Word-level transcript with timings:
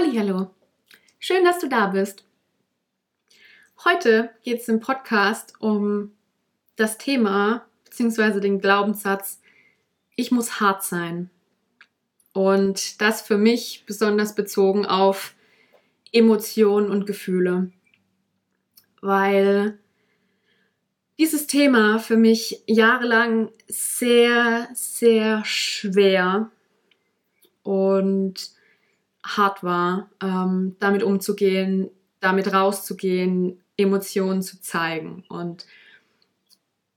Hallo, 0.00 0.48
schön, 1.18 1.44
dass 1.44 1.58
du 1.58 1.68
da 1.68 1.88
bist. 1.88 2.24
Heute 3.84 4.30
geht 4.44 4.60
es 4.60 4.68
im 4.68 4.78
Podcast 4.78 5.54
um 5.58 6.12
das 6.76 6.98
Thema 6.98 7.66
bzw. 7.84 8.38
den 8.38 8.60
Glaubenssatz, 8.60 9.40
ich 10.14 10.30
muss 10.30 10.60
hart 10.60 10.84
sein. 10.84 11.30
Und 12.32 13.00
das 13.00 13.22
für 13.22 13.38
mich 13.38 13.86
besonders 13.86 14.36
bezogen 14.36 14.86
auf 14.86 15.34
Emotionen 16.12 16.90
und 16.90 17.04
Gefühle. 17.04 17.72
Weil 19.00 19.80
dieses 21.18 21.48
Thema 21.48 21.98
für 21.98 22.16
mich 22.16 22.62
jahrelang 22.66 23.50
sehr, 23.66 24.68
sehr 24.74 25.44
schwer 25.44 26.52
und 27.64 28.57
hart 29.24 29.62
war, 29.62 30.10
ähm, 30.22 30.76
damit 30.78 31.02
umzugehen, 31.02 31.90
damit 32.20 32.52
rauszugehen, 32.52 33.60
Emotionen 33.76 34.42
zu 34.42 34.60
zeigen. 34.60 35.24
Und 35.28 35.66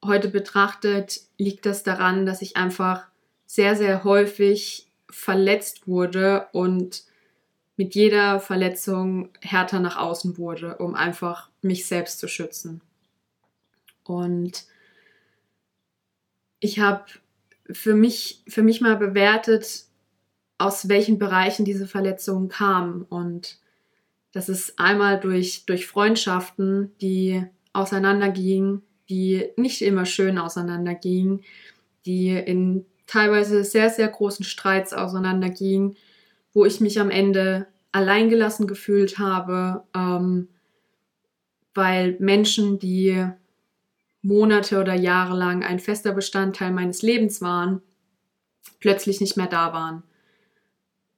heute 0.04 0.30
betrachtet 0.30 1.22
liegt 1.38 1.66
das 1.66 1.84
daran, 1.84 2.26
dass 2.26 2.42
ich 2.42 2.58
einfach 2.58 3.08
sehr, 3.46 3.76
sehr 3.76 4.04
häufig 4.04 4.88
verletzt 5.10 5.88
wurde 5.88 6.48
und 6.54 7.04
mit 7.76 7.96
jeder 7.96 8.40
Verletzung 8.40 9.30
härter 9.42 9.80
nach 9.80 9.98
außen 9.98 10.38
wurde, 10.38 10.78
um 10.78 10.96
einfach 10.96 11.50
mich 11.62 11.86
selbst 11.86 12.20
zu 12.20 12.28
schützen. 12.28 12.82
Und 14.04 14.66
ich 16.60 16.80
habe 16.80 17.06
für 17.72 17.96
mich, 17.96 18.44
für 18.48 18.62
mich 18.62 18.82
mal 18.82 18.98
bewertet, 18.98 19.86
aus 20.62 20.88
welchen 20.90 21.18
Bereichen 21.18 21.66
diese 21.66 21.88
Verletzungen 21.88 22.48
kamen. 22.48 23.02
Und 23.04 23.58
das 24.32 24.48
ist 24.48 24.78
einmal 24.80 25.20
durch, 25.20 25.66
durch 25.66 25.88
Freundschaften, 25.88 26.92
die 27.02 27.44
auseinandergingen, 27.74 28.84
die 29.10 29.50
nicht 29.58 29.82
immer 29.82 30.06
schön 30.06 30.38
auseinandergingen, 30.38 31.42
die 32.06 32.30
in 32.30 32.86
teilweise 33.08 33.64
sehr, 33.64 33.90
sehr 33.90 34.08
großen 34.08 34.46
Streits 34.46 34.94
auseinandergingen, 34.94 35.98
wo 36.54 36.66
ich 36.66 36.80
mich 36.80 37.00
am 37.00 37.10
Ende 37.10 37.68
alleingelassen 37.92 38.68
gefühlt 38.68 39.18
habe, 39.18 39.84
ähm, 39.96 40.48
weil 41.74 42.16
Menschen, 42.20 42.80
die 42.80 43.26
Monate 44.22 44.80
oder 44.80 44.94
Jahre 44.94 45.36
lang 45.36 45.64
ein 45.64 45.80
fester 45.80 46.14
Bestandteil 46.14 46.72
meines 46.72 47.02
Lebens 47.02 47.42
waren, 47.42 47.82
plötzlich 48.80 49.20
nicht 49.20 49.36
mehr 49.36 49.48
da 49.48 49.74
waren 49.74 50.04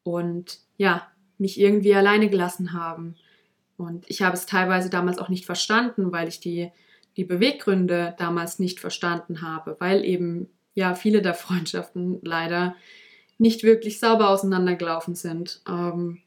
und 0.03 0.59
ja, 0.77 1.07
mich 1.37 1.59
irgendwie 1.59 1.95
alleine 1.95 2.29
gelassen 2.29 2.73
haben. 2.73 3.15
Und 3.77 4.09
ich 4.09 4.21
habe 4.21 4.35
es 4.35 4.45
teilweise 4.45 4.89
damals 4.89 5.17
auch 5.17 5.29
nicht 5.29 5.45
verstanden, 5.45 6.11
weil 6.11 6.27
ich 6.27 6.39
die, 6.39 6.71
die 7.17 7.23
Beweggründe 7.25 8.15
damals 8.17 8.59
nicht 8.59 8.79
verstanden 8.79 9.41
habe, 9.41 9.75
weil 9.79 10.05
eben 10.05 10.49
ja 10.73 10.95
viele 10.95 11.21
der 11.21 11.33
Freundschaften 11.33 12.19
leider 12.21 12.75
nicht 13.37 13.63
wirklich 13.63 13.99
sauber 13.99 14.29
auseinandergelaufen 14.29 15.15
sind. 15.15 15.61
Ähm, 15.67 16.21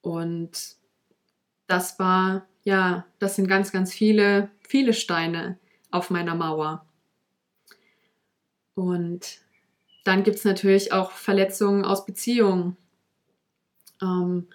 und 0.00 0.76
das 1.66 1.98
war, 1.98 2.46
ja, 2.64 3.06
das 3.18 3.36
sind 3.36 3.48
ganz, 3.48 3.72
ganz 3.72 3.92
viele, 3.92 4.50
viele 4.66 4.94
Steine 4.94 5.58
auf 5.90 6.10
meiner 6.10 6.34
Mauer. 6.34 6.86
Und 8.74 9.40
dann 10.04 10.22
gibt 10.22 10.36
es 10.36 10.44
natürlich 10.44 10.92
auch 10.92 11.10
Verletzungen 11.10 11.84
aus 11.84 12.06
Beziehungen, 12.06 12.76
ähm, 14.02 14.48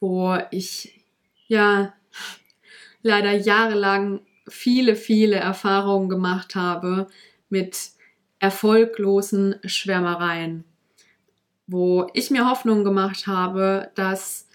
wo 0.00 0.36
ich 0.50 1.04
ja 1.46 1.94
leider 3.02 3.32
jahrelang 3.32 4.20
viele, 4.48 4.96
viele 4.96 5.36
Erfahrungen 5.36 6.08
gemacht 6.08 6.54
habe 6.54 7.06
mit 7.48 7.90
erfolglosen 8.38 9.56
Schwärmereien, 9.64 10.64
wo 11.66 12.10
ich 12.12 12.30
mir 12.30 12.50
Hoffnung 12.50 12.82
gemacht 12.82 13.28
habe, 13.28 13.90
dass 13.94 14.48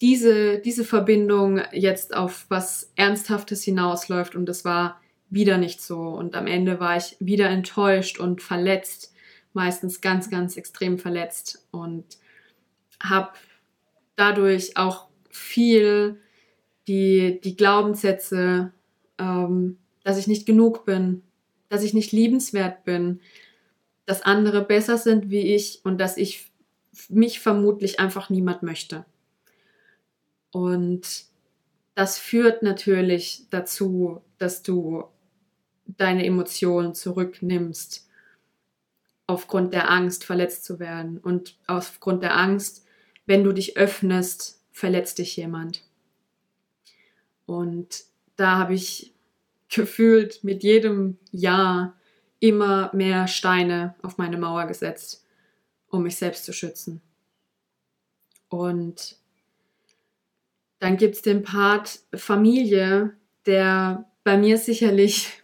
diese, 0.00 0.58
diese 0.58 0.84
Verbindung 0.84 1.62
jetzt 1.72 2.14
auf 2.14 2.46
was 2.48 2.92
Ernsthaftes 2.96 3.62
hinausläuft. 3.62 4.34
Und 4.34 4.48
es 4.48 4.64
war 4.64 5.00
wieder 5.34 5.58
nicht 5.58 5.82
so. 5.82 6.00
Und 6.00 6.34
am 6.34 6.46
Ende 6.46 6.80
war 6.80 6.96
ich 6.96 7.16
wieder 7.20 7.48
enttäuscht 7.48 8.18
und 8.18 8.42
verletzt, 8.42 9.12
meistens 9.52 10.00
ganz, 10.00 10.30
ganz 10.30 10.56
extrem 10.56 10.98
verletzt 10.98 11.66
und 11.70 12.04
habe 13.00 13.32
dadurch 14.16 14.76
auch 14.76 15.08
viel 15.30 16.20
die, 16.88 17.40
die 17.42 17.56
Glaubenssätze, 17.56 18.72
ähm, 19.18 19.78
dass 20.02 20.18
ich 20.18 20.26
nicht 20.26 20.46
genug 20.46 20.84
bin, 20.84 21.22
dass 21.68 21.82
ich 21.82 21.94
nicht 21.94 22.12
liebenswert 22.12 22.84
bin, 22.84 23.20
dass 24.06 24.22
andere 24.22 24.62
besser 24.62 24.98
sind 24.98 25.30
wie 25.30 25.54
ich 25.54 25.80
und 25.84 25.98
dass 25.98 26.16
ich 26.16 26.52
mich 27.08 27.40
vermutlich 27.40 28.00
einfach 28.00 28.30
niemand 28.30 28.62
möchte. 28.62 29.04
Und 30.52 31.24
das 31.94 32.18
führt 32.18 32.62
natürlich 32.62 33.46
dazu, 33.50 34.20
dass 34.38 34.62
du 34.62 35.04
deine 35.86 36.24
Emotionen 36.24 36.94
zurücknimmst, 36.94 38.08
aufgrund 39.26 39.72
der 39.74 39.90
Angst 39.90 40.24
verletzt 40.24 40.64
zu 40.64 40.78
werden. 40.78 41.18
Und 41.18 41.56
aufgrund 41.66 42.22
der 42.22 42.36
Angst, 42.36 42.84
wenn 43.26 43.44
du 43.44 43.52
dich 43.52 43.76
öffnest, 43.76 44.60
verletzt 44.72 45.18
dich 45.18 45.36
jemand. 45.36 45.82
Und 47.46 48.04
da 48.36 48.58
habe 48.58 48.74
ich 48.74 49.14
gefühlt 49.68 50.44
mit 50.44 50.62
jedem 50.62 51.18
Jahr 51.30 51.96
immer 52.40 52.90
mehr 52.94 53.26
Steine 53.26 53.94
auf 54.02 54.18
meine 54.18 54.36
Mauer 54.36 54.66
gesetzt, 54.66 55.24
um 55.88 56.02
mich 56.02 56.16
selbst 56.16 56.44
zu 56.44 56.52
schützen. 56.52 57.00
Und 58.48 59.16
dann 60.78 60.96
gibt 60.96 61.14
es 61.14 61.22
den 61.22 61.42
Part 61.42 62.00
Familie, 62.14 63.16
der 63.46 64.04
bei 64.22 64.36
mir 64.36 64.58
sicherlich 64.58 65.42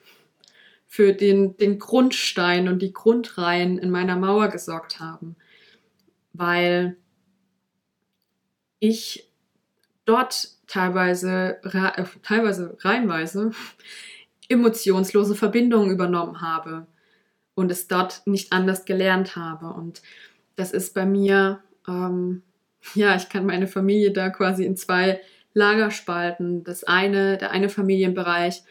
für 0.93 1.13
den, 1.13 1.57
den 1.57 1.79
Grundstein 1.79 2.67
und 2.67 2.83
die 2.83 2.93
Grundreihen 2.93 3.79
in 3.79 3.91
meiner 3.91 4.17
Mauer 4.17 4.49
gesorgt 4.49 4.99
haben, 4.99 5.37
weil 6.33 6.97
ich 8.81 9.31
dort 10.05 10.49
teilweise, 10.67 11.63
äh, 11.63 12.03
teilweise 12.25 12.77
reihenweise 12.81 13.53
emotionslose 14.49 15.37
Verbindungen 15.37 15.93
übernommen 15.93 16.41
habe 16.41 16.89
und 17.55 17.71
es 17.71 17.87
dort 17.87 18.27
nicht 18.27 18.53
anders 18.53 18.85
gelernt 18.85 19.37
habe. 19.37 19.67
Und 19.69 20.03
das 20.57 20.73
ist 20.73 20.93
bei 20.93 21.07
mir, 21.07 21.63
ähm, 21.87 22.43
ja, 22.95 23.15
ich 23.15 23.29
kann 23.29 23.47
meine 23.47 23.69
Familie 23.69 24.11
da 24.11 24.29
quasi 24.29 24.65
in 24.65 24.77
zwei 24.77 25.21
Lager 25.55 25.93
spalten. 25.93 26.65
Das 26.65 26.83
eine, 26.83 27.39
der 27.39 27.53
eine 27.53 27.69
Familienbereich 27.69 28.65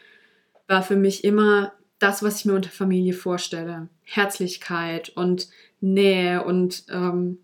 war 0.66 0.82
für 0.82 0.96
mich 0.96 1.24
immer 1.24 1.72
das, 2.00 2.22
was 2.22 2.40
ich 2.40 2.44
mir 2.46 2.54
unter 2.54 2.70
Familie 2.70 3.12
vorstelle. 3.12 3.88
Herzlichkeit 4.02 5.10
und 5.10 5.48
Nähe 5.80 6.42
und 6.42 6.84
ähm, 6.90 7.38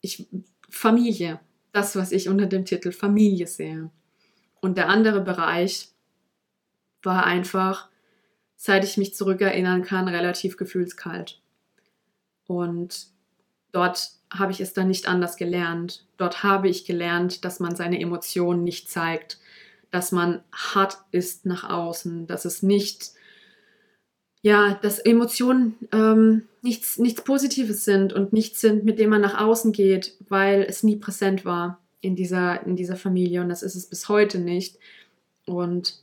ich, 0.00 0.28
Familie. 0.70 1.40
Das, 1.72 1.94
was 1.94 2.10
ich 2.10 2.28
unter 2.28 2.46
dem 2.46 2.64
Titel 2.64 2.90
Familie 2.90 3.46
sehe. 3.46 3.90
Und 4.60 4.78
der 4.78 4.88
andere 4.88 5.20
Bereich 5.20 5.88
war 7.02 7.24
einfach, 7.24 7.88
seit 8.56 8.84
ich 8.84 8.96
mich 8.96 9.14
zurückerinnern 9.14 9.82
kann, 9.82 10.08
relativ 10.08 10.56
gefühlskalt. 10.56 11.40
Und 12.46 13.08
dort 13.72 14.10
habe 14.32 14.52
ich 14.52 14.60
es 14.60 14.72
dann 14.72 14.88
nicht 14.88 15.08
anders 15.08 15.36
gelernt. 15.36 16.06
Dort 16.16 16.42
habe 16.42 16.68
ich 16.68 16.84
gelernt, 16.84 17.44
dass 17.44 17.60
man 17.60 17.76
seine 17.76 18.00
Emotionen 18.00 18.64
nicht 18.64 18.88
zeigt, 18.88 19.38
dass 19.90 20.12
man 20.12 20.42
hart 20.52 20.98
ist 21.10 21.46
nach 21.46 21.68
außen, 21.68 22.26
dass 22.26 22.44
es 22.44 22.62
nicht 22.62 23.12
ja, 24.42 24.78
dass 24.82 24.98
Emotionen 24.98 25.76
ähm, 25.92 26.42
nichts, 26.62 26.98
nichts 26.98 27.22
Positives 27.22 27.84
sind 27.84 28.12
und 28.12 28.32
nichts 28.32 28.60
sind, 28.60 28.84
mit 28.84 28.98
dem 28.98 29.10
man 29.10 29.20
nach 29.20 29.38
außen 29.38 29.72
geht, 29.72 30.14
weil 30.28 30.62
es 30.62 30.82
nie 30.82 30.96
präsent 30.96 31.44
war 31.44 31.78
in 32.00 32.16
dieser, 32.16 32.64
in 32.66 32.76
dieser 32.76 32.96
Familie 32.96 33.42
und 33.42 33.50
das 33.50 33.62
ist 33.62 33.74
es 33.74 33.86
bis 33.86 34.08
heute 34.08 34.38
nicht. 34.38 34.78
Und 35.46 35.98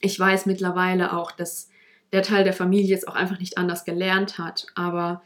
ich 0.00 0.18
weiß 0.18 0.46
mittlerweile 0.46 1.14
auch, 1.14 1.32
dass 1.32 1.70
der 2.12 2.22
Teil 2.22 2.44
der 2.44 2.52
Familie 2.52 2.94
es 2.94 3.06
auch 3.06 3.14
einfach 3.14 3.40
nicht 3.40 3.58
anders 3.58 3.84
gelernt 3.84 4.38
hat, 4.38 4.66
aber 4.74 5.22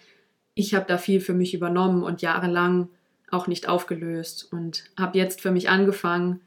ich 0.54 0.74
habe 0.74 0.86
da 0.86 0.98
viel 0.98 1.20
für 1.20 1.34
mich 1.34 1.54
übernommen 1.54 2.02
und 2.02 2.22
jahrelang 2.22 2.88
auch 3.30 3.46
nicht 3.46 3.68
aufgelöst 3.68 4.48
und 4.52 4.84
habe 4.98 5.18
jetzt 5.18 5.40
für 5.40 5.50
mich 5.50 5.68
angefangen, 5.68 6.40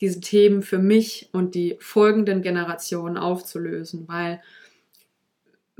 diese 0.00 0.20
Themen 0.20 0.62
für 0.62 0.78
mich 0.78 1.28
und 1.32 1.54
die 1.54 1.76
folgenden 1.80 2.40
Generationen 2.40 3.18
aufzulösen, 3.18 4.08
weil 4.08 4.40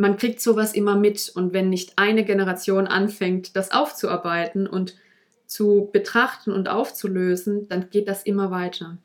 man 0.01 0.17
kriegt 0.17 0.41
sowas 0.41 0.73
immer 0.73 0.97
mit 0.97 1.31
und 1.35 1.53
wenn 1.53 1.69
nicht 1.69 1.93
eine 1.97 2.25
Generation 2.25 2.87
anfängt, 2.87 3.55
das 3.55 3.71
aufzuarbeiten 3.71 4.67
und 4.67 4.97
zu 5.45 5.91
betrachten 5.93 6.53
und 6.53 6.71
aufzulösen, 6.71 7.69
dann 7.69 7.91
geht 7.91 8.09
das 8.09 8.23
immer 8.23 8.51
weiter. 8.51 8.97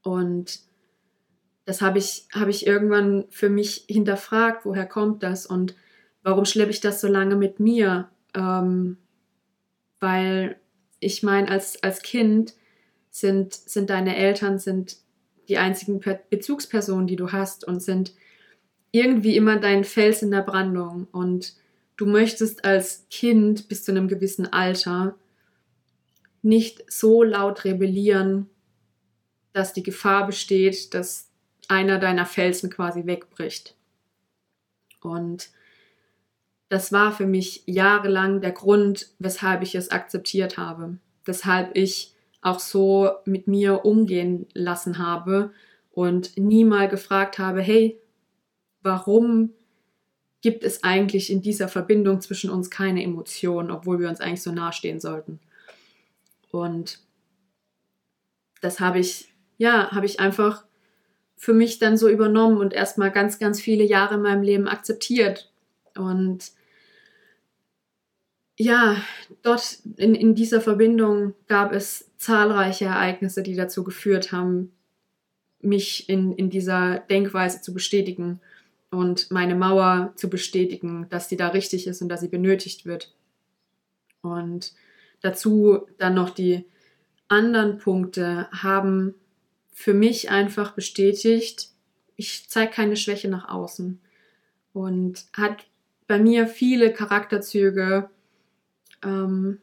Und 0.00 0.60
das 1.64 1.82
habe 1.82 1.98
ich, 1.98 2.28
hab 2.32 2.46
ich 2.46 2.68
irgendwann 2.68 3.24
für 3.30 3.48
mich 3.48 3.86
hinterfragt, 3.88 4.64
woher 4.64 4.86
kommt 4.86 5.24
das 5.24 5.44
und 5.44 5.74
warum 6.22 6.44
schleppe 6.44 6.70
ich 6.70 6.80
das 6.80 7.00
so 7.00 7.08
lange 7.08 7.34
mit 7.34 7.58
mir? 7.58 8.08
Ähm, 8.32 8.98
weil 9.98 10.54
ich 11.00 11.24
meine, 11.24 11.48
als, 11.48 11.82
als 11.82 12.02
Kind 12.02 12.54
sind, 13.10 13.54
sind 13.54 13.90
deine 13.90 14.14
Eltern 14.14 14.60
sind 14.60 14.98
die 15.48 15.58
einzigen 15.58 16.00
Bezugspersonen, 16.30 17.08
die 17.08 17.16
du 17.16 17.32
hast 17.32 17.66
und 17.66 17.82
sind 17.82 18.14
irgendwie 18.94 19.36
immer 19.36 19.56
dein 19.56 19.82
Fels 19.82 20.22
in 20.22 20.30
der 20.30 20.42
Brandung. 20.42 21.08
Und 21.10 21.54
du 21.96 22.06
möchtest 22.06 22.64
als 22.64 23.06
Kind 23.10 23.68
bis 23.68 23.82
zu 23.82 23.90
einem 23.90 24.06
gewissen 24.06 24.52
Alter 24.52 25.16
nicht 26.42 26.84
so 26.90 27.24
laut 27.24 27.64
rebellieren, 27.64 28.48
dass 29.52 29.72
die 29.72 29.82
Gefahr 29.82 30.26
besteht, 30.26 30.94
dass 30.94 31.28
einer 31.66 31.98
deiner 31.98 32.24
Felsen 32.24 32.70
quasi 32.70 33.04
wegbricht. 33.04 33.74
Und 35.00 35.50
das 36.68 36.92
war 36.92 37.10
für 37.10 37.26
mich 37.26 37.64
jahrelang 37.66 38.40
der 38.40 38.52
Grund, 38.52 39.08
weshalb 39.18 39.62
ich 39.62 39.74
es 39.74 39.90
akzeptiert 39.90 40.56
habe, 40.56 40.98
weshalb 41.24 41.76
ich 41.76 42.14
auch 42.42 42.60
so 42.60 43.10
mit 43.24 43.48
mir 43.48 43.84
umgehen 43.84 44.46
lassen 44.54 44.98
habe 44.98 45.52
und 45.90 46.36
nie 46.36 46.64
mal 46.64 46.88
gefragt 46.88 47.40
habe, 47.40 47.60
hey, 47.60 48.00
warum 48.84 49.50
gibt 50.44 50.62
es 50.62 50.84
eigentlich 50.84 51.32
in 51.32 51.40
dieser 51.40 51.68
Verbindung 51.68 52.20
zwischen 52.20 52.50
uns 52.50 52.70
keine 52.70 53.02
Emotionen, 53.02 53.70
obwohl 53.70 53.98
wir 53.98 54.10
uns 54.10 54.20
eigentlich 54.20 54.42
so 54.42 54.52
nahestehen 54.52 55.00
sollten. 55.00 55.40
Und 56.50 57.00
das 58.60 58.78
habe 58.78 58.98
ich, 58.98 59.32
ja, 59.56 59.90
habe 59.90 60.04
ich 60.04 60.20
einfach 60.20 60.66
für 61.34 61.54
mich 61.54 61.78
dann 61.78 61.96
so 61.96 62.10
übernommen 62.10 62.58
und 62.58 62.74
erstmal 62.74 63.10
ganz, 63.10 63.38
ganz 63.38 63.58
viele 63.58 63.84
Jahre 63.84 64.16
in 64.16 64.22
meinem 64.22 64.42
Leben 64.42 64.68
akzeptiert. 64.68 65.50
Und 65.96 66.52
ja, 68.58 68.98
dort 69.42 69.78
in, 69.96 70.14
in 70.14 70.34
dieser 70.34 70.60
Verbindung 70.60 71.32
gab 71.48 71.72
es 71.72 72.10
zahlreiche 72.18 72.84
Ereignisse, 72.84 73.42
die 73.42 73.56
dazu 73.56 73.82
geführt 73.82 74.30
haben, 74.30 74.72
mich 75.60 76.06
in, 76.10 76.34
in 76.34 76.50
dieser 76.50 76.98
Denkweise 76.98 77.62
zu 77.62 77.72
bestätigen 77.72 78.40
und 78.94 79.30
meine 79.30 79.54
Mauer 79.54 80.12
zu 80.16 80.30
bestätigen, 80.30 81.06
dass 81.10 81.28
sie 81.28 81.36
da 81.36 81.48
richtig 81.48 81.86
ist 81.86 82.00
und 82.00 82.08
dass 82.08 82.20
sie 82.20 82.28
benötigt 82.28 82.86
wird. 82.86 83.12
Und 84.22 84.72
dazu 85.20 85.86
dann 85.98 86.14
noch 86.14 86.30
die 86.30 86.64
anderen 87.28 87.78
Punkte 87.78 88.48
haben 88.52 89.14
für 89.72 89.94
mich 89.94 90.30
einfach 90.30 90.72
bestätigt, 90.72 91.70
ich 92.16 92.48
zeige 92.48 92.72
keine 92.72 92.96
Schwäche 92.96 93.28
nach 93.28 93.48
außen 93.48 94.00
und 94.72 95.24
hat 95.32 95.66
bei 96.06 96.18
mir 96.18 96.46
viele 96.46 96.92
Charakterzüge 96.92 98.08
ähm, 99.02 99.58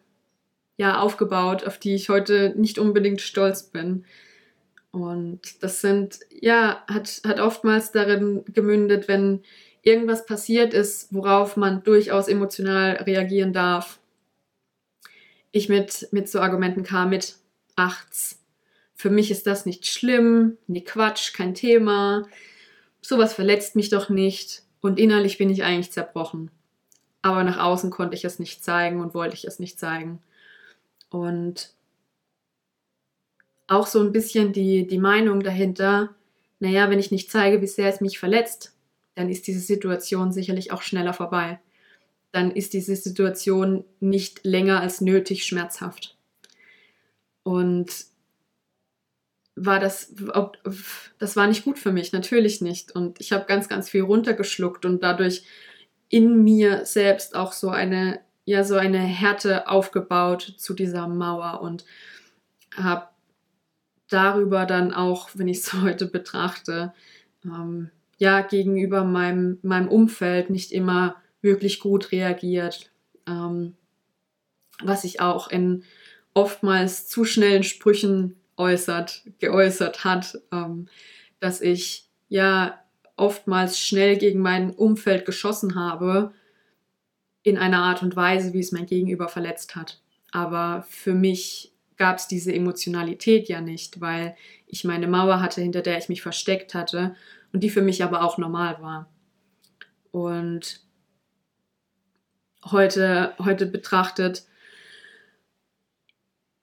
ja, 0.77 0.99
aufgebaut, 0.99 1.65
auf 1.65 1.77
die 1.77 1.95
ich 1.95 2.09
heute 2.09 2.53
nicht 2.57 2.79
unbedingt 2.79 3.21
stolz 3.21 3.63
bin. 3.63 4.05
Und 4.91 5.63
das 5.63 5.81
sind, 5.81 6.19
ja, 6.29 6.83
hat, 6.87 7.21
hat 7.25 7.39
oftmals 7.39 7.91
darin 7.91 8.43
gemündet, 8.45 9.07
wenn 9.07 9.41
irgendwas 9.81 10.25
passiert 10.25 10.73
ist, 10.73 11.13
worauf 11.13 11.55
man 11.57 11.83
durchaus 11.83 12.27
emotional 12.27 12.97
reagieren 12.97 13.53
darf. 13.53 13.99
Ich 15.51 15.69
mit, 15.69 16.09
mit 16.11 16.29
so 16.29 16.39
Argumenten 16.39 16.83
kam 16.83 17.09
mit, 17.09 17.37
achts. 17.75 18.39
Für 18.93 19.09
mich 19.09 19.31
ist 19.31 19.47
das 19.47 19.65
nicht 19.65 19.87
schlimm, 19.87 20.57
nee, 20.67 20.81
Quatsch, 20.81 21.33
kein 21.33 21.55
Thema. 21.55 22.27
Sowas 23.01 23.33
verletzt 23.33 23.75
mich 23.75 23.89
doch 23.89 24.09
nicht. 24.09 24.63
Und 24.81 24.99
innerlich 24.99 25.37
bin 25.37 25.49
ich 25.49 25.63
eigentlich 25.63 25.91
zerbrochen 25.91 26.51
aber 27.21 27.43
nach 27.43 27.59
außen 27.59 27.91
konnte 27.91 28.15
ich 28.15 28.25
es 28.25 28.39
nicht 28.39 28.63
zeigen 28.63 28.99
und 28.99 29.13
wollte 29.13 29.35
ich 29.35 29.45
es 29.45 29.59
nicht 29.59 29.79
zeigen. 29.79 30.21
Und 31.09 31.73
auch 33.71 33.87
so 33.87 34.01
ein 34.01 34.11
bisschen 34.11 34.51
die, 34.51 34.85
die 34.85 34.97
Meinung 34.97 35.41
dahinter, 35.41 36.13
naja, 36.59 36.89
wenn 36.89 36.99
ich 36.99 37.11
nicht 37.11 37.31
zeige, 37.31 37.61
wie 37.61 37.67
sehr 37.67 37.89
es 37.89 38.01
mich 38.01 38.19
verletzt, 38.19 38.75
dann 39.15 39.29
ist 39.29 39.47
diese 39.47 39.59
Situation 39.59 40.31
sicherlich 40.31 40.71
auch 40.71 40.81
schneller 40.81 41.13
vorbei. 41.13 41.59
Dann 42.31 42.51
ist 42.51 42.73
diese 42.73 42.95
Situation 42.95 43.83
nicht 43.99 44.43
länger 44.43 44.81
als 44.81 45.01
nötig 45.01 45.45
schmerzhaft. 45.45 46.17
Und 47.43 47.91
war 49.55 49.79
das, 49.79 50.13
das 51.17 51.35
war 51.35 51.47
nicht 51.47 51.63
gut 51.63 51.79
für 51.79 51.91
mich, 51.91 52.13
natürlich 52.13 52.61
nicht. 52.61 52.93
Und 52.93 53.19
ich 53.19 53.31
habe 53.31 53.45
ganz, 53.45 53.69
ganz 53.69 53.89
viel 53.89 54.01
runtergeschluckt 54.01 54.85
und 54.85 55.01
dadurch 55.01 55.43
in 56.09 56.43
mir 56.43 56.85
selbst 56.85 57.35
auch 57.35 57.53
so 57.53 57.69
eine, 57.69 58.19
ja, 58.45 58.63
so 58.63 58.75
eine 58.75 58.99
Härte 58.99 59.67
aufgebaut 59.67 60.55
zu 60.57 60.73
dieser 60.73 61.07
Mauer 61.07 61.61
und 61.61 61.85
habe 62.75 63.10
darüber 64.11 64.65
dann 64.65 64.93
auch, 64.93 65.29
wenn 65.33 65.47
ich 65.47 65.59
es 65.59 65.73
heute 65.81 66.05
betrachte, 66.05 66.93
ähm, 67.45 67.89
ja, 68.17 68.41
gegenüber 68.41 69.03
meinem, 69.03 69.57
meinem 69.63 69.87
Umfeld 69.87 70.49
nicht 70.51 70.71
immer 70.71 71.15
wirklich 71.41 71.79
gut 71.79 72.11
reagiert. 72.11 72.91
Ähm, 73.27 73.73
was 74.83 75.03
sich 75.03 75.21
auch 75.21 75.49
in 75.49 75.83
oftmals 76.33 77.07
zu 77.07 77.25
schnellen 77.25 77.63
Sprüchen 77.63 78.35
äußert, 78.57 79.23
geäußert 79.39 80.03
hat, 80.03 80.39
ähm, 80.51 80.87
dass 81.39 81.61
ich 81.61 82.07
ja 82.29 82.79
oftmals 83.15 83.79
schnell 83.79 84.17
gegen 84.17 84.39
mein 84.39 84.71
Umfeld 84.71 85.25
geschossen 85.25 85.75
habe, 85.75 86.31
in 87.43 87.57
einer 87.57 87.79
Art 87.79 88.03
und 88.03 88.15
Weise, 88.15 88.53
wie 88.53 88.59
es 88.59 88.71
mein 88.71 88.85
Gegenüber 88.85 89.27
verletzt 89.27 89.75
hat. 89.75 89.99
Aber 90.31 90.85
für 90.89 91.13
mich 91.13 91.70
gab 92.01 92.17
es 92.17 92.27
diese 92.27 92.51
Emotionalität 92.51 93.47
ja 93.47 93.61
nicht, 93.61 94.01
weil 94.01 94.35
ich 94.65 94.83
meine 94.85 95.07
Mauer 95.07 95.39
hatte, 95.39 95.61
hinter 95.61 95.83
der 95.83 95.99
ich 95.99 96.09
mich 96.09 96.23
versteckt 96.23 96.73
hatte 96.73 97.15
und 97.53 97.61
die 97.61 97.69
für 97.69 97.83
mich 97.83 98.03
aber 98.03 98.23
auch 98.23 98.39
normal 98.39 98.81
war. 98.81 99.07
Und 100.09 100.81
heute, 102.65 103.35
heute 103.37 103.67
betrachtet 103.67 104.47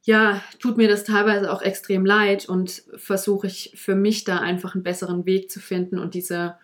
ja, 0.03 0.43
tut 0.59 0.77
mir 0.77 0.89
das 0.89 1.05
teilweise 1.05 1.53
auch 1.53 1.63
extrem 1.63 2.05
leid 2.05 2.49
und 2.49 2.83
versuche 2.97 3.47
ich 3.47 3.75
für 3.77 3.95
mich 3.95 4.25
da 4.25 4.41
einfach 4.41 4.75
einen 4.75 4.83
besseren 4.83 5.25
Weg 5.25 5.53
zu 5.53 5.61
finden 5.61 6.01
und 6.01 6.15
diese, 6.15 6.57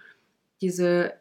diese 0.61 1.12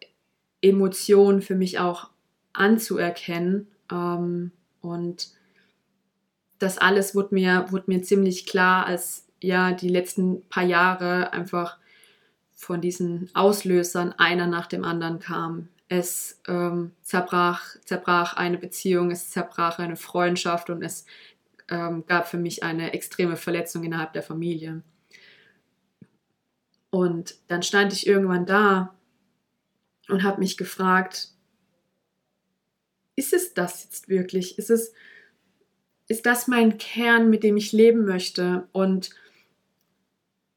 Emotion 0.60 1.44
für 1.44 1.54
mich 1.54 1.78
auch 1.78 2.10
anzuerkennen. 2.54 3.68
Ähm, 3.92 4.52
und 4.82 5.28
das 6.64 6.78
alles 6.78 7.14
wurde 7.14 7.36
mir, 7.36 7.66
wurde 7.72 7.86
mir 7.88 8.02
ziemlich 8.04 8.46
klar, 8.46 8.86
als 8.86 9.28
ja 9.42 9.74
die 9.74 9.90
letzten 9.90 10.48
paar 10.48 10.64
Jahre 10.64 11.34
einfach 11.34 11.78
von 12.56 12.80
diesen 12.80 13.30
Auslösern 13.34 14.14
einer 14.14 14.48
nach 14.48 14.68
dem 14.68 14.86
anderen 14.86 15.20
kam. 15.20 15.68
Es 15.90 16.40
ähm, 16.48 16.92
zerbrach, 17.02 17.76
zerbrach 17.84 18.38
eine 18.38 18.58
Beziehung, 18.58 19.12
es 19.12 19.30
zerbrach 19.30 19.80
eine 19.80 19.98
Freundschaft 19.98 20.70
und 20.70 20.82
es 20.82 21.06
ähm, 21.68 22.06
gab 22.08 22.28
für 22.30 22.38
mich 22.38 22.64
eine 22.64 22.94
extreme 22.94 23.36
Verletzung 23.36 23.84
innerhalb 23.84 24.14
der 24.14 24.24
Familie. 24.24 24.82
Und 26.90 27.36
dann 27.50 27.62
stand 27.62 27.92
ich 27.92 28.08
irgendwann 28.08 28.46
da 28.46 28.96
und 30.08 30.24
habe 30.24 30.40
mich 30.40 30.56
gefragt, 30.56 31.30
ist 33.18 33.34
es 33.34 33.54
das 33.54 33.84
jetzt 33.84 34.08
wirklich? 34.08 34.58
Ist 34.58 34.70
es, 34.70 34.94
ist 36.14 36.26
das 36.26 36.48
mein 36.48 36.78
Kern, 36.78 37.30
mit 37.30 37.44
dem 37.44 37.58
ich 37.58 37.72
leben 37.72 38.06
möchte? 38.06 38.68
Und 38.72 39.10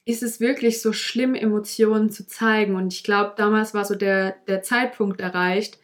ist 0.04 0.22
es 0.22 0.38
wirklich 0.38 0.80
so 0.80 0.92
schlimm, 0.92 1.34
Emotionen 1.34 2.10
zu 2.10 2.26
zeigen? 2.26 2.76
Und 2.76 2.92
ich 2.92 3.02
glaube, 3.02 3.34
damals 3.36 3.74
war 3.74 3.84
so 3.84 3.94
der, 3.94 4.36
der 4.46 4.62
Zeitpunkt 4.62 5.20
erreicht, 5.20 5.78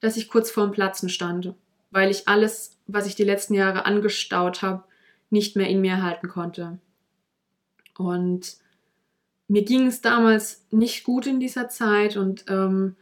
dass 0.00 0.16
ich 0.16 0.28
kurz 0.28 0.50
vorm 0.50 0.72
Platzen 0.72 1.08
stand, 1.08 1.54
weil 1.90 2.10
ich 2.10 2.26
alles 2.26 2.78
was 2.88 3.06
ich 3.06 3.14
die 3.14 3.24
letzten 3.24 3.54
Jahre 3.54 3.86
angestaut 3.86 4.62
habe, 4.62 4.82
nicht 5.30 5.54
mehr 5.54 5.68
in 5.68 5.80
mir 5.80 6.02
halten 6.02 6.26
konnte. 6.28 6.78
Und 7.96 8.56
mir 9.46 9.62
ging 9.62 9.86
es 9.86 10.00
damals 10.00 10.64
nicht 10.70 11.04
gut 11.04 11.26
in 11.26 11.38
dieser 11.38 11.68
Zeit 11.68 12.16
und 12.16 12.46
ähm, 12.48 12.96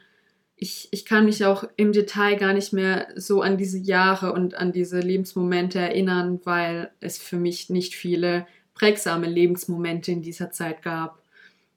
ich, 0.57 0.89
ich 0.91 1.05
kann 1.05 1.27
mich 1.27 1.45
auch 1.45 1.65
im 1.77 1.93
Detail 1.93 2.37
gar 2.37 2.55
nicht 2.55 2.73
mehr 2.73 3.09
so 3.15 3.43
an 3.43 3.59
diese 3.59 3.79
Jahre 3.79 4.33
und 4.33 4.55
an 4.55 4.73
diese 4.73 5.01
Lebensmomente 5.01 5.79
erinnern, 5.79 6.41
weil 6.45 6.91
es 7.01 7.19
für 7.19 7.37
mich 7.37 7.69
nicht 7.69 7.95
viele 7.95 8.47
prägsame 8.75 9.27
Lebensmomente 9.27 10.13
in 10.13 10.23
dieser 10.23 10.51
Zeit 10.51 10.83
gab, 10.83 11.23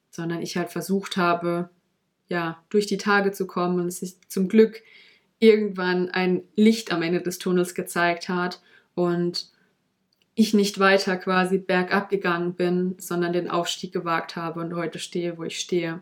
sondern 0.09 0.41
ich 0.41 0.55
halt 0.55 0.69
versucht 0.69 1.17
habe, 1.17 1.69
ja, 2.29 2.63
durch 2.69 2.85
die 2.85 2.97
Tage 2.97 3.31
zu 3.31 3.47
kommen 3.47 3.79
und 3.81 3.87
es 3.87 3.99
sich 3.99 4.15
zum 4.29 4.47
Glück 4.47 4.81
irgendwann 5.39 6.09
ein 6.09 6.43
Licht 6.55 6.93
am 6.93 7.01
Ende 7.01 7.21
des 7.21 7.37
Tunnels 7.37 7.75
gezeigt 7.75 8.29
hat 8.29 8.61
und 8.95 9.51
ich 10.35 10.53
nicht 10.53 10.79
weiter 10.79 11.17
quasi 11.17 11.57
bergab 11.57 12.09
gegangen 12.09 12.53
bin, 12.53 12.95
sondern 12.99 13.33
den 13.33 13.49
Aufstieg 13.49 13.91
gewagt 13.91 14.37
habe 14.37 14.61
und 14.61 14.73
heute 14.73 14.99
stehe, 14.99 15.37
wo 15.37 15.43
ich 15.43 15.59
stehe. 15.59 16.01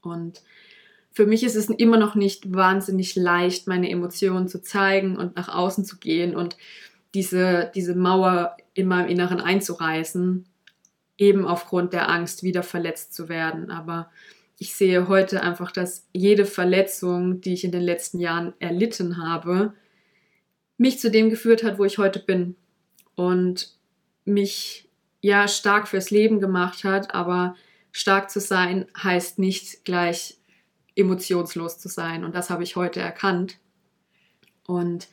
Und 0.00 0.42
für 1.12 1.26
mich 1.26 1.44
ist 1.44 1.56
es 1.56 1.68
immer 1.68 1.98
noch 1.98 2.14
nicht 2.14 2.52
wahnsinnig 2.54 3.14
leicht, 3.16 3.66
meine 3.66 3.90
Emotionen 3.90 4.48
zu 4.48 4.62
zeigen 4.62 5.16
und 5.16 5.36
nach 5.36 5.48
außen 5.48 5.84
zu 5.84 5.98
gehen 5.98 6.34
und 6.34 6.56
diese, 7.14 7.70
diese 7.74 7.94
Mauer 7.94 8.56
in 8.72 8.86
meinem 8.86 9.08
Inneren 9.08 9.40
einzureißen, 9.40 10.46
eben 11.18 11.46
aufgrund 11.46 11.92
der 11.92 12.08
Angst, 12.08 12.42
wieder 12.42 12.62
verletzt 12.62 13.14
zu 13.14 13.28
werden. 13.28 13.70
Aber 13.70 14.10
ich 14.58 14.74
sehe 14.74 15.08
heute 15.08 15.42
einfach, 15.42 15.70
dass 15.70 16.08
jede 16.14 16.46
Verletzung, 16.46 17.42
die 17.42 17.52
ich 17.52 17.64
in 17.64 17.72
den 17.72 17.82
letzten 17.82 18.18
Jahren 18.18 18.54
erlitten 18.58 19.22
habe, 19.22 19.74
mich 20.78 20.98
zu 20.98 21.10
dem 21.10 21.28
geführt 21.28 21.62
hat, 21.62 21.78
wo 21.78 21.84
ich 21.84 21.98
heute 21.98 22.18
bin. 22.18 22.56
Und 23.14 23.76
mich 24.24 24.88
ja 25.20 25.46
stark 25.48 25.88
fürs 25.88 26.10
Leben 26.10 26.40
gemacht 26.40 26.84
hat, 26.84 27.14
aber 27.14 27.54
stark 27.92 28.30
zu 28.30 28.40
sein 28.40 28.86
heißt 28.96 29.38
nicht 29.38 29.84
gleich 29.84 30.38
emotionslos 30.94 31.78
zu 31.78 31.88
sein. 31.88 32.24
Und 32.24 32.34
das 32.34 32.50
habe 32.50 32.62
ich 32.62 32.76
heute 32.76 33.00
erkannt. 33.00 33.58
Und 34.66 35.08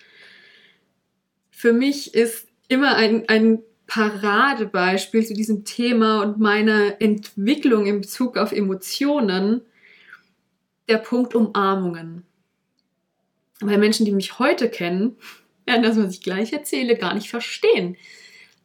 für 1.51 1.73
mich 1.73 2.13
ist 2.13 2.47
immer 2.67 2.95
ein, 2.95 3.27
ein 3.27 3.59
Paradebeispiel 3.87 5.25
zu 5.25 5.33
diesem 5.33 5.65
Thema 5.65 6.21
und 6.21 6.39
meiner 6.39 7.01
Entwicklung 7.01 7.87
in 7.87 8.01
Bezug 8.01 8.37
auf 8.37 8.51
Emotionen 8.51 9.61
der 10.87 10.97
Punkt 10.97 11.35
Umarmungen. 11.35 12.23
Weil 13.61 13.77
Menschen, 13.77 14.05
die 14.05 14.11
mich 14.11 14.39
heute 14.39 14.69
kennen, 14.69 15.17
werden 15.65 15.83
das, 15.83 15.97
was 15.97 16.13
ich 16.13 16.21
gleich 16.21 16.53
erzähle, 16.53 16.95
gar 16.95 17.13
nicht 17.13 17.29
verstehen. 17.29 17.97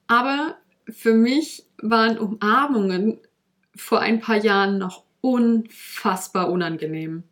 Aber 0.06 0.56
für 0.88 1.14
mich 1.14 1.66
waren 1.78 2.18
Umarmungen 2.18 3.18
vor 3.74 4.00
ein 4.00 4.20
paar 4.20 4.36
Jahren 4.36 4.78
noch 4.78 5.03
unfassbar 5.24 6.50
unangenehm, 6.50 7.22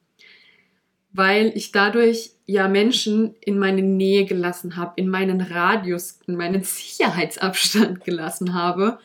weil 1.12 1.52
ich 1.54 1.72
dadurch 1.72 2.30
ja 2.46 2.66
Menschen 2.66 3.34
in 3.42 3.58
meine 3.58 3.82
Nähe 3.82 4.24
gelassen 4.24 4.76
habe, 4.76 4.94
in 4.96 5.10
meinen 5.10 5.42
Radius, 5.42 6.18
in 6.26 6.36
meinen 6.36 6.62
Sicherheitsabstand 6.62 8.02
gelassen 8.02 8.54
habe. 8.54 8.98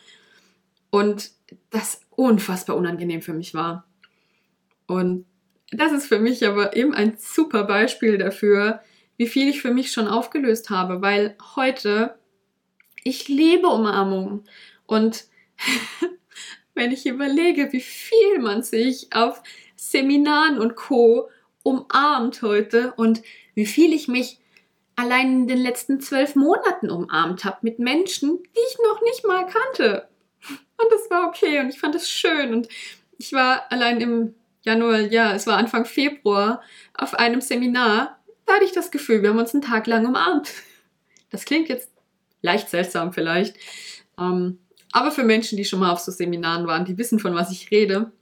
Und 0.88 1.32
das 1.68 2.00
unfassbar 2.16 2.76
unangenehm 2.76 3.20
für 3.20 3.34
mich 3.34 3.52
war. 3.52 3.86
Und 4.86 5.26
das 5.70 5.92
ist 5.92 6.06
für 6.06 6.18
mich 6.18 6.46
aber 6.46 6.74
eben 6.74 6.94
ein 6.94 7.18
super 7.18 7.64
Beispiel 7.64 8.16
dafür, 8.16 8.80
wie 9.18 9.26
viel 9.26 9.50
ich 9.50 9.60
für 9.60 9.70
mich 9.70 9.92
schon 9.92 10.08
aufgelöst 10.08 10.70
habe, 10.70 11.02
weil 11.02 11.36
heute 11.56 12.14
ich 13.04 13.28
liebe 13.28 13.66
Umarmung 13.66 14.44
und 14.86 15.26
wenn 16.78 16.92
ich 16.92 17.06
überlege, 17.06 17.72
wie 17.72 17.80
viel 17.80 18.38
man 18.38 18.62
sich 18.62 19.12
auf 19.12 19.42
Seminaren 19.76 20.58
und 20.58 20.76
Co. 20.76 21.28
umarmt 21.62 22.40
heute 22.40 22.94
und 22.96 23.22
wie 23.54 23.66
viel 23.66 23.92
ich 23.92 24.08
mich 24.08 24.38
allein 24.96 25.42
in 25.42 25.48
den 25.48 25.58
letzten 25.58 26.00
zwölf 26.00 26.34
Monaten 26.34 26.90
umarmt 26.90 27.44
habe 27.44 27.58
mit 27.62 27.78
Menschen, 27.78 28.42
die 28.42 28.60
ich 28.70 28.78
noch 28.82 29.02
nicht 29.02 29.26
mal 29.26 29.46
kannte. 29.46 30.08
Und 30.48 30.90
das 30.90 31.10
war 31.10 31.28
okay 31.28 31.60
und 31.60 31.68
ich 31.68 31.78
fand 31.78 31.94
es 31.94 32.08
schön 32.08 32.54
und 32.54 32.68
ich 33.18 33.32
war 33.32 33.70
allein 33.70 34.00
im 34.00 34.34
Januar, 34.62 35.00
ja, 35.00 35.34
es 35.34 35.46
war 35.46 35.56
Anfang 35.56 35.84
Februar 35.84 36.62
auf 36.94 37.14
einem 37.14 37.40
Seminar, 37.40 38.18
da 38.46 38.54
hatte 38.54 38.64
ich 38.64 38.72
das 38.72 38.90
Gefühl, 38.90 39.22
wir 39.22 39.30
haben 39.30 39.38
uns 39.38 39.52
einen 39.52 39.62
Tag 39.62 39.86
lang 39.86 40.06
umarmt. 40.06 40.52
Das 41.30 41.44
klingt 41.44 41.68
jetzt 41.68 41.90
leicht 42.40 42.70
seltsam 42.70 43.12
vielleicht, 43.12 43.56
ähm, 44.18 44.58
aber 44.92 45.10
für 45.10 45.24
Menschen, 45.24 45.56
die 45.56 45.64
schon 45.64 45.80
mal 45.80 45.92
auf 45.92 46.00
so 46.00 46.10
Seminaren 46.10 46.66
waren, 46.66 46.84
die 46.84 46.98
wissen, 46.98 47.18
von 47.18 47.34
was 47.34 47.50
ich 47.50 47.70
rede. 47.70 48.12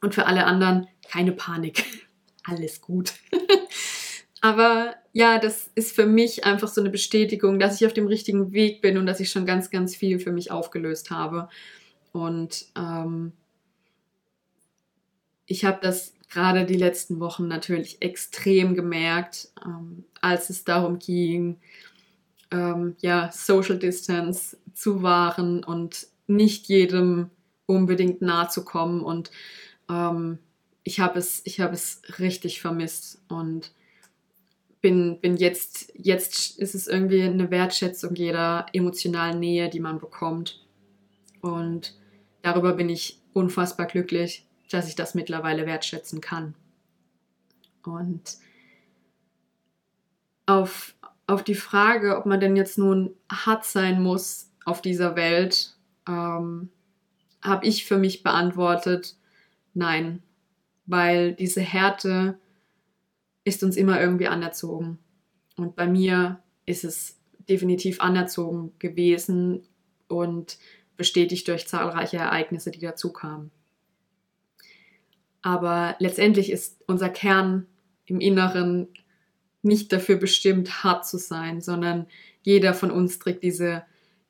Und 0.00 0.14
für 0.14 0.26
alle 0.26 0.44
anderen, 0.44 0.88
keine 1.08 1.32
Panik. 1.32 1.84
Alles 2.44 2.80
gut. 2.80 3.12
Aber 4.40 4.96
ja, 5.12 5.38
das 5.38 5.70
ist 5.76 5.94
für 5.94 6.06
mich 6.06 6.44
einfach 6.44 6.66
so 6.66 6.80
eine 6.80 6.90
Bestätigung, 6.90 7.60
dass 7.60 7.80
ich 7.80 7.86
auf 7.86 7.92
dem 7.92 8.08
richtigen 8.08 8.52
Weg 8.52 8.82
bin 8.82 8.98
und 8.98 9.06
dass 9.06 9.20
ich 9.20 9.30
schon 9.30 9.46
ganz, 9.46 9.70
ganz 9.70 9.94
viel 9.94 10.18
für 10.18 10.32
mich 10.32 10.50
aufgelöst 10.50 11.10
habe. 11.10 11.48
Und 12.10 12.66
ähm, 12.76 13.32
ich 15.46 15.64
habe 15.64 15.78
das 15.80 16.14
gerade 16.28 16.64
die 16.64 16.76
letzten 16.76 17.20
Wochen 17.20 17.46
natürlich 17.46 18.02
extrem 18.02 18.74
gemerkt, 18.74 19.52
ähm, 19.64 20.04
als 20.20 20.50
es 20.50 20.64
darum 20.64 20.98
ging, 20.98 21.60
ähm, 22.52 22.96
ja, 23.00 23.30
Social 23.32 23.78
Distance 23.78 24.56
zu 24.74 25.02
wahren 25.02 25.64
und 25.64 26.06
nicht 26.26 26.66
jedem 26.66 27.30
unbedingt 27.66 28.22
nahe 28.22 28.48
zu 28.48 28.64
kommen. 28.64 29.02
Und 29.02 29.30
ähm, 29.90 30.38
ich 30.84 31.00
habe 31.00 31.18
es, 31.18 31.42
habe 31.58 31.74
es 31.74 32.02
richtig 32.18 32.60
vermisst 32.60 33.22
und 33.28 33.72
bin, 34.80 35.20
bin 35.20 35.36
jetzt, 35.36 35.92
jetzt 35.94 36.58
ist 36.58 36.74
es 36.74 36.88
irgendwie 36.88 37.22
eine 37.22 37.50
Wertschätzung 37.50 38.14
jeder 38.14 38.66
emotionalen 38.72 39.38
Nähe, 39.40 39.70
die 39.70 39.80
man 39.80 39.98
bekommt. 39.98 40.66
Und 41.40 41.96
darüber 42.42 42.74
bin 42.74 42.88
ich 42.88 43.20
unfassbar 43.32 43.86
glücklich, 43.86 44.46
dass 44.70 44.88
ich 44.88 44.96
das 44.96 45.14
mittlerweile 45.14 45.66
wertschätzen 45.66 46.20
kann. 46.20 46.54
Und 47.84 48.38
auf, 50.46 50.94
auf 51.32 51.42
die 51.42 51.54
Frage, 51.54 52.16
ob 52.18 52.26
man 52.26 52.40
denn 52.40 52.56
jetzt 52.56 52.78
nun 52.78 53.14
hart 53.30 53.64
sein 53.64 54.02
muss 54.02 54.50
auf 54.64 54.82
dieser 54.82 55.16
Welt, 55.16 55.74
ähm, 56.08 56.68
habe 57.42 57.66
ich 57.66 57.84
für 57.84 57.96
mich 57.96 58.22
beantwortet, 58.22 59.16
nein, 59.74 60.22
weil 60.86 61.32
diese 61.34 61.60
Härte 61.60 62.38
ist 63.44 63.64
uns 63.64 63.76
immer 63.76 64.00
irgendwie 64.00 64.28
anerzogen. 64.28 64.98
Und 65.56 65.74
bei 65.74 65.86
mir 65.86 66.42
ist 66.66 66.84
es 66.84 67.18
definitiv 67.48 68.00
anerzogen 68.00 68.72
gewesen 68.78 69.62
und 70.08 70.58
bestätigt 70.96 71.48
durch 71.48 71.66
zahlreiche 71.66 72.18
Ereignisse, 72.18 72.70
die 72.70 72.78
dazu 72.78 73.12
kamen. 73.12 73.50
Aber 75.40 75.96
letztendlich 75.98 76.52
ist 76.52 76.84
unser 76.86 77.08
Kern 77.08 77.66
im 78.06 78.20
Inneren 78.20 78.88
nicht 79.62 79.92
dafür 79.92 80.16
bestimmt, 80.16 80.84
hart 80.84 81.06
zu 81.06 81.18
sein, 81.18 81.60
sondern 81.60 82.06
jeder 82.42 82.74
von 82.74 82.90
uns 82.90 83.18
trägt 83.18 83.42
diese 83.42 83.84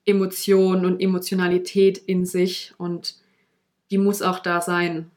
Emotion 0.04 0.84
und 0.84 1.00
Emotionalität 1.00 1.98
in 1.98 2.26
sich 2.26 2.74
und 2.76 3.16
die 3.90 3.98
muss 3.98 4.22
auch 4.22 4.38
da 4.38 4.60
sein, 4.60 5.10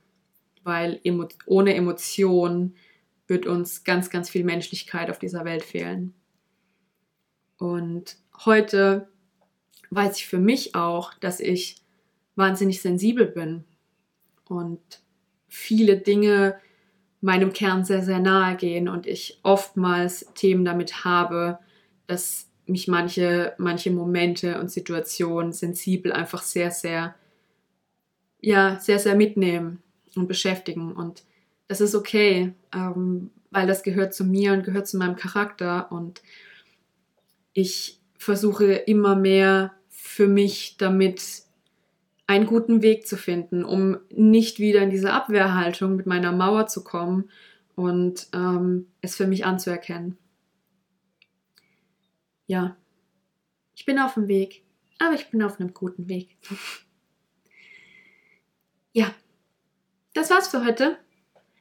weil 0.64 1.00
emo 1.04 1.28
ohne 1.46 1.76
Emotion 1.76 2.76
wird 3.28 3.46
uns 3.46 3.84
ganz, 3.84 4.10
ganz 4.10 4.30
viel 4.30 4.44
Menschlichkeit 4.44 5.10
auf 5.10 5.20
dieser 5.20 5.46
Welt 5.46 5.64
fehlen. 5.64 6.14
Und 7.58 8.18
heute 8.46 9.08
weiß 9.90 10.18
ich 10.18 10.28
für 10.28 10.40
mich 10.40 10.76
auch, 10.76 11.14
dass 11.16 11.40
ich 11.40 11.78
wahnsinnig 12.36 12.82
sensibel 12.82 13.26
bin 13.26 13.64
und 14.48 14.82
viele 15.48 15.98
Dinge 15.98 16.60
meinem 17.26 17.54
Kern 17.54 17.84
sehr, 17.84 18.04
sehr 18.04 18.20
nahe 18.20 18.56
gehen 18.56 18.88
und 18.88 19.08
ich 19.08 19.40
oftmals 19.42 20.28
Themen 20.36 20.64
damit 20.64 21.04
habe, 21.04 21.58
dass 22.06 22.52
mich 22.68 22.88
manche, 22.88 23.56
manche 23.58 23.90
Momente 23.90 24.60
und 24.60 24.70
Situationen 24.70 25.52
sensibel 25.52 26.12
einfach 26.12 26.44
sehr, 26.44 26.70
sehr, 26.70 27.16
ja, 28.42 28.80
sehr, 28.80 29.00
sehr 29.00 29.16
mitnehmen 29.16 29.82
und 30.16 30.28
beschäftigen. 30.28 30.92
Und 30.92 31.24
das 31.68 31.82
ist 31.82 31.96
okay, 31.96 32.54
ähm, 32.72 33.32
weil 33.50 33.66
das 33.66 33.82
gehört 33.82 34.14
zu 34.14 34.24
mir 34.24 34.54
und 34.54 34.64
gehört 34.64 34.88
zu 34.88 34.98
meinem 34.98 35.16
Charakter. 35.16 35.92
Und 35.92 36.22
ich 37.54 38.00
versuche 38.20 38.72
immer 38.72 39.16
mehr 39.16 39.74
für 39.90 40.28
mich 40.28 40.78
damit 40.78 41.45
einen 42.28 42.48
guten 42.48 42.82
Weg 42.82 43.08
zu 43.08 43.18
finden, 43.18 43.64
um 43.64 43.98
nicht 44.10 44.60
wieder 44.60 44.82
in 44.82 44.90
diese 44.90 45.14
Abwehrhaltung 45.14 45.96
mit 45.96 46.06
meiner 46.06 46.32
Mauer 46.32 46.68
zu 46.68 46.84
kommen 46.84 47.30
und 47.76 48.28
ähm, 48.34 48.88
es 49.02 49.16
für 49.16 49.28
mich 49.28 49.46
anzuerkennen. 49.46 50.18
Ja, 52.48 52.76
ich 53.76 53.86
bin 53.86 54.00
auf 54.00 54.16
dem 54.16 54.28
Weg, 54.28 54.64
aber 55.00 55.14
ich 55.14 55.30
bin 55.30 55.44
auf 55.44 55.60
einem 55.60 55.74
guten 55.74 56.08
Weg. 56.08 56.38
ja, 58.94 59.14
das 60.14 60.30
war's 60.30 60.48
für 60.48 60.66
heute. 60.66 60.98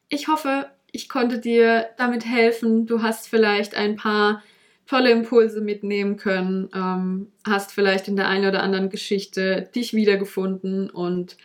Ich 0.09 0.28
hoffe, 0.28 0.71
ich 0.92 1.09
konnte 1.09 1.40
dir 1.40 1.90
damit 1.99 2.25
helfen. 2.25 2.87
Du 2.87 3.02
hast 3.02 3.28
vielleicht 3.28 3.75
ein 3.75 3.97
paar 3.97 4.42
tolle 4.87 5.11
Impulse 5.11 5.61
mitnehmen 5.61 6.17
können, 6.17 6.69
ähm, 6.75 7.33
hast 7.47 7.73
vielleicht 7.73 8.09
in 8.09 8.17
der 8.17 8.29
einen 8.29 8.49
oder 8.49 8.62
anderen 8.62 8.91
Geschichte 8.91 9.69
dich 9.75 9.95
wiedergefunden 9.95 10.91
und 10.91 11.37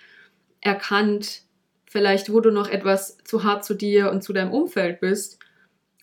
erkannt, 0.61 1.43
vielleicht 1.85 2.31
wo 2.31 2.39
du 2.41 2.51
noch 2.51 2.69
etwas 2.69 3.17
zu 3.23 3.43
hart 3.43 3.63
zu 3.63 3.73
dir 3.73 4.11
und 4.11 4.23
zu 4.23 4.33
deinem 4.33 4.51
Umfeld 4.51 4.99
bist 4.99 5.39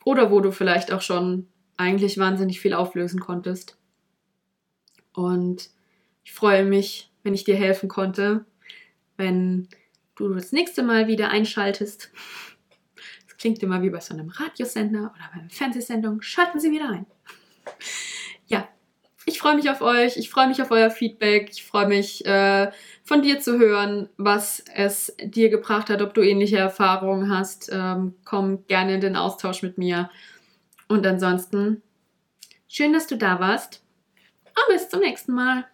oder 0.05 0.31
wo 0.31 0.40
du 0.40 0.50
vielleicht 0.50 0.93
auch 0.93 1.02
schon 1.02 1.47
eigentlich 1.76 2.19
wahnsinnig 2.19 2.61
viel 2.61 2.73
auflösen 2.73 3.21
konntest. 3.21 3.76
Und 5.12 5.71
ich 6.25 6.33
freue 6.33 6.64
mich, 6.64 7.11
wenn 7.23 7.35
ich 7.35 7.45
dir 7.45 7.57
helfen 7.57 7.88
konnte, 7.88 8.45
wenn 9.16 9.69
du 10.14 10.33
das 10.33 10.52
nächste 10.52 10.83
Mal 10.83 11.07
wieder 11.07 11.31
einschaltest. 11.31 12.11
Klingt 13.38 13.62
immer 13.62 13.83
wie 13.83 13.90
bei 13.90 14.00
so 14.00 14.14
einem 14.14 14.28
Radiosender 14.28 15.12
oder 15.14 15.31
bei 15.33 15.40
einer 15.40 15.50
Fernsehsendung. 15.50 16.23
Schalten 16.23 16.61
Sie 16.61 16.71
wieder 16.71 16.90
ein. 16.90 17.07
Ja, 18.47 18.69
ich 19.25 19.40
freue 19.40 19.57
mich 19.57 19.69
auf 19.69 19.83
euch. 19.83 20.16
Ich 20.16 20.31
freue 20.31 20.47
mich 20.47 20.62
auf 20.62 20.71
euer 20.71 20.90
Feedback. 20.90 21.50
Ich 21.50 21.64
freue 21.64 21.88
mich, 21.88 22.25
äh, 22.25 22.71
von 23.02 23.23
dir 23.23 23.40
zu 23.40 23.59
hören, 23.59 24.09
was 24.16 24.64
es 24.75 25.16
dir 25.21 25.49
gebracht 25.49 25.90
hat, 25.90 26.00
ob 26.00 26.14
du 26.14 26.23
ähnliche 26.23 26.59
Erfahrungen 26.59 27.31
hast. 27.31 27.69
Ähm, 27.73 28.14
komm 28.25 28.66
gerne 28.69 28.95
in 28.95 29.00
den 29.00 29.16
Austausch 29.16 29.62
mit 29.62 29.78
mir. 29.78 30.11
Und 30.88 31.05
ansonsten, 31.07 31.83
schön, 32.69 32.93
dass 32.93 33.09
du 33.09 33.16
da 33.16 33.40
warst. 33.40 33.83
Und 34.45 34.75
bis 34.75 34.88
zum 34.88 35.00
nächsten 35.00 35.35
Mal. 35.35 35.66